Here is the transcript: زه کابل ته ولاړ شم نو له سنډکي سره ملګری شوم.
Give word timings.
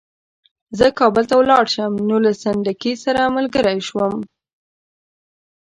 زه 0.77 0.85
کابل 0.99 1.23
ته 1.29 1.35
ولاړ 1.37 1.65
شم 1.73 1.93
نو 2.09 2.15
له 2.25 2.31
سنډکي 2.41 2.93
سره 3.03 3.33
ملګری 3.35 3.79
شوم. 3.87 4.15